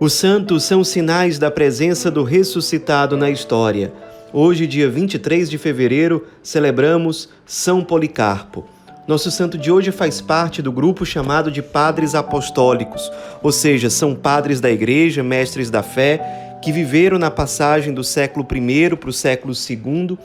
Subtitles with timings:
[0.00, 3.92] Os santos são sinais da presença do ressuscitado na história.
[4.32, 8.64] Hoje, dia 23 de fevereiro, celebramos São Policarpo.
[9.06, 14.14] Nosso santo de hoje faz parte do grupo chamado de Padres Apostólicos, ou seja, são
[14.14, 19.12] padres da Igreja, mestres da fé, que viveram na passagem do século I para o
[19.12, 20.16] século II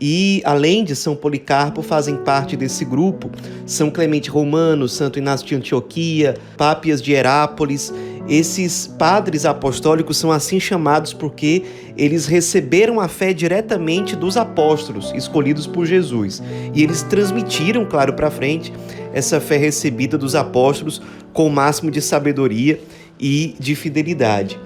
[0.00, 3.30] e, além de São Policarpo, fazem parte desse grupo
[3.66, 7.92] São Clemente Romano, Santo Inácio de Antioquia, Pápias de Herápolis.
[8.30, 11.64] Esses padres apostólicos são assim chamados porque
[11.96, 16.40] eles receberam a fé diretamente dos apóstolos escolhidos por Jesus.
[16.72, 18.72] E eles transmitiram, claro, para frente
[19.12, 21.02] essa fé recebida dos apóstolos
[21.32, 22.80] com o máximo de sabedoria
[23.18, 24.58] e de fidelidade.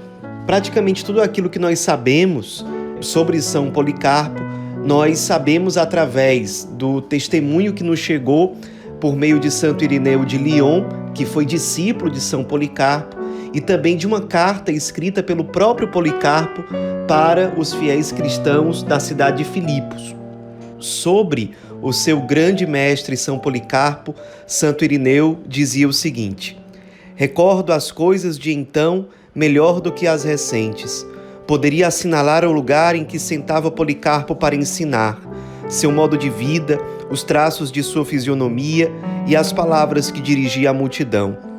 [0.47, 2.65] Praticamente tudo aquilo que nós sabemos
[3.01, 8.55] sobre São Policarpo nós sabemos através do testemunho que nos chegou
[9.01, 13.17] por meio de Santo Irineu de Lyon, que foi discípulo de São Policarpo,
[13.55, 16.65] e também de uma carta escrita pelo próprio Policarpo
[17.09, 20.15] para os fiéis cristãos da cidade de Filipos.
[20.79, 24.15] Sobre o seu grande mestre São Policarpo,
[24.47, 26.61] Santo Irineu dizia o seguinte:
[27.15, 31.07] Recordo as coisas de então melhor do que as recentes
[31.47, 35.21] Poderia assinalar o lugar em que sentava Policarpo para ensinar,
[35.69, 38.91] seu modo de vida, os traços de sua fisionomia
[39.27, 41.54] e as palavras que dirigia à multidão.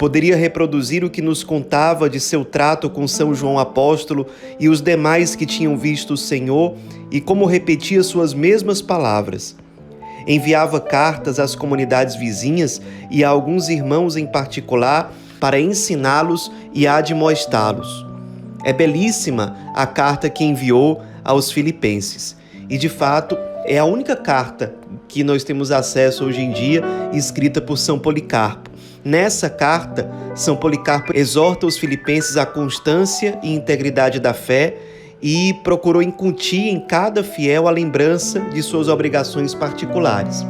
[0.00, 4.26] Poderia reproduzir o que nos contava de seu trato com São João Apóstolo
[4.58, 6.74] e os demais que tinham visto o Senhor
[7.10, 9.54] e como repetia suas mesmas palavras.
[10.26, 18.06] Enviava cartas às comunidades vizinhas e a alguns irmãos em particular para ensiná-los e admoestá-los.
[18.64, 22.34] É belíssima a carta que enviou aos Filipenses.
[22.70, 24.74] E de fato, é a única carta
[25.06, 26.82] que nós temos acesso hoje em dia
[27.12, 28.69] escrita por São Policarpo.
[29.04, 34.76] Nessa carta, São Policarpo exorta os filipenses à constância e integridade da fé
[35.22, 40.44] e procurou incutir em cada fiel a lembrança de suas obrigações particulares.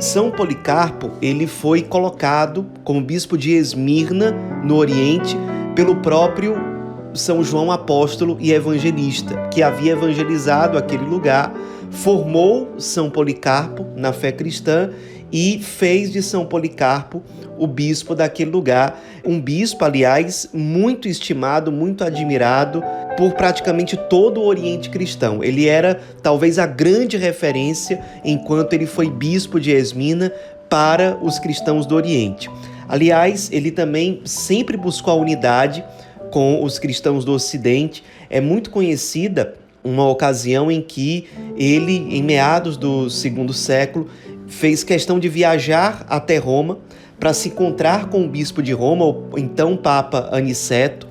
[0.00, 4.32] São Policarpo, ele foi colocado como bispo de Esmirna,
[4.64, 5.36] no Oriente,
[5.76, 6.72] pelo próprio
[7.14, 11.52] são João apóstolo e evangelista, que havia evangelizado aquele lugar,
[11.90, 14.90] formou São Policarpo na fé cristã
[15.32, 17.22] e fez de São Policarpo
[17.56, 19.00] o bispo daquele lugar.
[19.24, 22.82] Um bispo, aliás, muito estimado, muito admirado
[23.16, 25.42] por praticamente todo o Oriente cristão.
[25.42, 30.32] Ele era talvez a grande referência enquanto ele foi bispo de Esmina
[30.68, 32.50] para os cristãos do Oriente.
[32.88, 35.84] Aliás, ele também sempre buscou a unidade
[36.30, 38.02] com os cristãos do Ocidente.
[38.28, 39.54] É muito conhecida
[39.84, 41.26] uma ocasião em que
[41.56, 44.08] ele, em meados do segundo século,
[44.52, 46.78] fez questão de viajar até Roma
[47.18, 51.08] para se encontrar com o bispo de Roma, o então Papa Aniceto,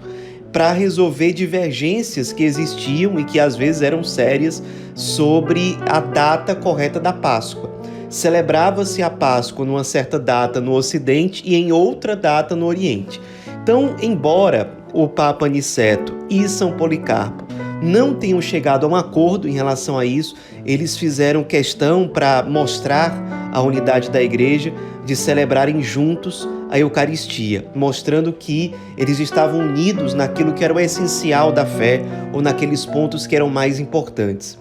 [0.53, 4.61] para resolver divergências que existiam e que às vezes eram sérias
[4.93, 7.71] sobre a data correta da Páscoa.
[8.09, 13.19] Celebrava-se a Páscoa numa certa data no Ocidente e em outra data no Oriente.
[13.63, 17.40] Então, embora o Papa Aniceto e São Policarpo
[17.81, 23.49] não tenham chegado a um acordo em relação a isso, eles fizeram questão para mostrar
[23.51, 24.71] a unidade da igreja
[25.05, 31.51] de celebrarem juntos a Eucaristia, mostrando que eles estavam unidos naquilo que era o essencial
[31.51, 34.57] da fé ou naqueles pontos que eram mais importantes.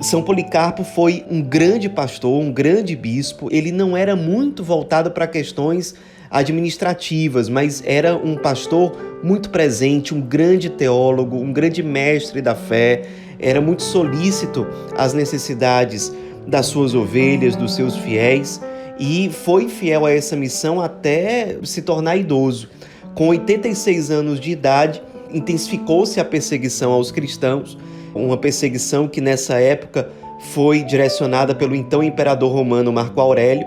[0.00, 3.48] São Policarpo foi um grande pastor, um grande bispo.
[3.50, 5.94] Ele não era muito voltado para questões
[6.34, 13.02] administrativas, mas era um pastor muito presente, um grande teólogo, um grande mestre da fé,
[13.38, 16.12] era muito solícito às necessidades
[16.44, 18.60] das suas ovelhas, dos seus fiéis
[18.98, 22.68] e foi fiel a essa missão até se tornar idoso.
[23.14, 25.00] Com 86 anos de idade,
[25.32, 27.78] intensificou-se a perseguição aos cristãos,
[28.12, 30.10] uma perseguição que nessa época
[30.52, 33.66] foi direcionada pelo então imperador romano Marco Aurélio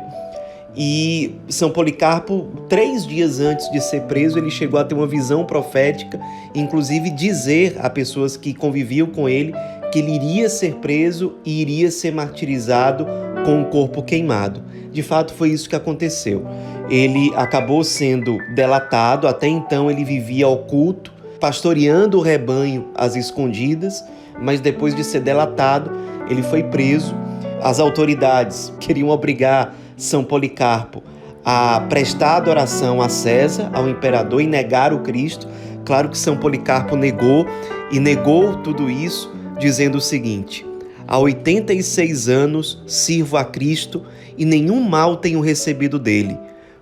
[0.80, 5.44] e São Policarpo, três dias antes de ser preso, ele chegou a ter uma visão
[5.44, 6.20] profética,
[6.54, 9.56] inclusive dizer a pessoas que conviviam com ele
[9.92, 13.08] que ele iria ser preso e iria ser martirizado
[13.44, 14.62] com o corpo queimado.
[14.92, 16.46] De fato, foi isso que aconteceu.
[16.90, 24.04] Ele acabou sendo delatado, até então ele vivia oculto, pastoreando o rebanho às escondidas,
[24.40, 25.90] mas depois de ser delatado,
[26.30, 27.16] ele foi preso.
[27.64, 31.04] As autoridades queriam obrigar são Policarpo
[31.44, 35.48] a prestar adoração a César, ao imperador, e negar o Cristo.
[35.84, 37.46] Claro que São Policarpo negou
[37.92, 40.66] e negou tudo isso, dizendo o seguinte:
[41.08, 44.04] Há 86 anos sirvo a Cristo
[44.38, 46.38] e nenhum mal tenho recebido dele.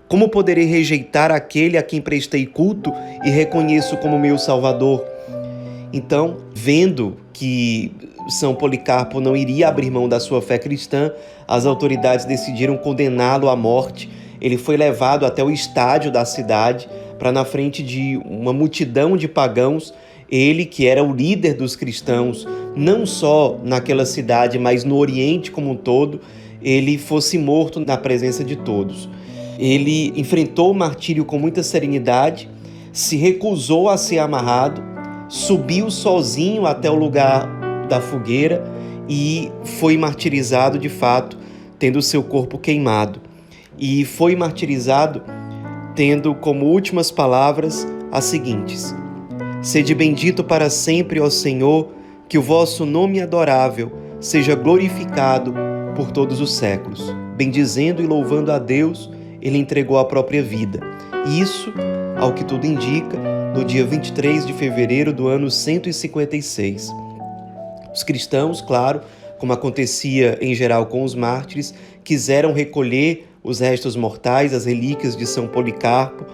[0.08, 2.92] Como poderei rejeitar aquele a quem prestei culto
[3.24, 5.06] e reconheço como meu Salvador?
[5.94, 7.92] Então, vendo que
[8.28, 11.12] São Policarpo não iria abrir mão da sua fé cristã,
[11.48, 14.10] as autoridades decidiram condená-lo à morte.
[14.42, 16.90] Ele foi levado até o estádio da cidade
[17.20, 19.94] para, na frente de uma multidão de pagãos,
[20.30, 25.72] ele, que era o líder dos cristãos, não só naquela cidade, mas no Oriente como
[25.72, 26.20] um todo,
[26.62, 29.08] ele fosse morto na presença de todos.
[29.60, 32.50] Ele enfrentou o martírio com muita serenidade,
[32.92, 34.84] se recusou a ser amarrado,
[35.30, 38.64] subiu sozinho até o lugar da fogueira
[39.08, 41.38] e foi martirizado de fato,
[41.78, 43.20] tendo seu corpo queimado.
[43.78, 45.22] E foi martirizado
[45.96, 48.96] tendo como últimas palavras as seguintes:
[49.62, 51.90] Sede bendito para sempre, ó Senhor,
[52.28, 55.54] que o vosso nome adorável seja glorificado
[55.96, 57.14] por todos os séculos.
[57.36, 59.10] Bendizendo e louvando a Deus,
[59.42, 60.80] ele entregou a própria vida.
[61.40, 61.74] Isso,
[62.18, 63.18] ao que tudo indica,
[63.56, 66.92] no dia 23 de fevereiro do ano 156.
[67.96, 69.00] Os cristãos, claro,
[69.40, 75.26] como acontecia em geral com os mártires, quiseram recolher os restos mortais, as relíquias de
[75.26, 76.26] São Policarpo,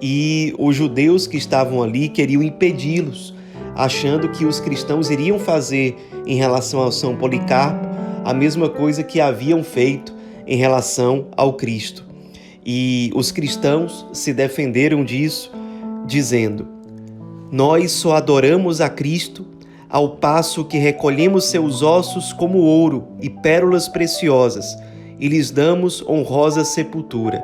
[0.00, 3.34] e os judeus que estavam ali queriam impedi-los,
[3.76, 5.94] achando que os cristãos iriam fazer
[6.26, 7.86] em relação ao São Policarpo
[8.24, 10.14] a mesma coisa que haviam feito
[10.46, 12.02] em relação ao Cristo.
[12.64, 15.52] E os cristãos se defenderam disso,
[16.06, 16.66] dizendo:
[17.52, 19.49] Nós só adoramos a Cristo
[19.90, 24.78] ao passo que recolhemos seus ossos como ouro e pérolas preciosas
[25.18, 27.42] e lhes damos honrosa sepultura.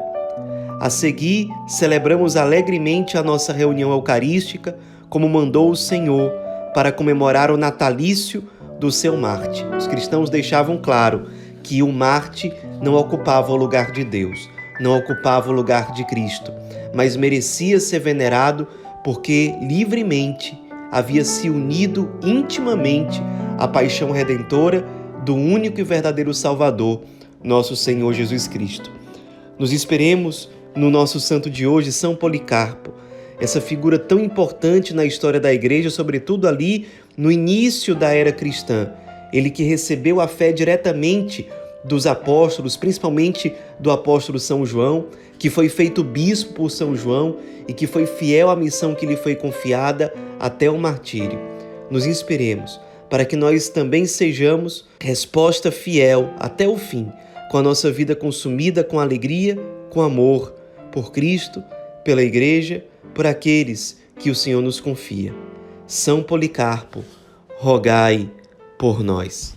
[0.81, 4.76] A seguir, celebramos alegremente a nossa reunião eucarística,
[5.08, 6.31] como mandou o Senhor,
[6.72, 8.44] para comemorar o natalício
[8.78, 9.64] do seu Marte.
[9.76, 11.26] Os cristãos deixavam claro
[11.62, 14.38] que o Marte não ocupava o lugar de Deus,
[14.78, 16.52] não ocupava o lugar de Cristo,
[16.94, 18.69] mas merecia ser venerado
[19.02, 23.20] porque livremente havia se unido intimamente
[23.58, 24.84] à paixão redentora
[25.24, 27.02] do único e verdadeiro Salvador,
[27.42, 28.90] nosso Senhor Jesus Cristo.
[29.58, 32.92] Nos esperemos no nosso santo de hoje, São Policarpo,
[33.40, 36.86] essa figura tão importante na história da igreja, sobretudo ali
[37.16, 38.90] no início da era cristã.
[39.32, 41.46] Ele que recebeu a fé diretamente
[41.86, 45.06] dos apóstolos, principalmente do apóstolo São João,
[45.38, 47.36] que foi feito bispo por São João
[47.68, 51.38] e que foi fiel à missão que lhe foi confiada até o martírio.
[51.90, 57.08] Nos inspiremos para que nós também sejamos resposta fiel até o fim,
[57.50, 59.56] com a nossa vida consumida com alegria,
[59.90, 60.52] com amor
[60.90, 61.62] por Cristo,
[62.04, 62.84] pela Igreja,
[63.14, 65.32] por aqueles que o Senhor nos confia.
[65.86, 67.04] São Policarpo,
[67.58, 68.28] rogai
[68.76, 69.55] por nós.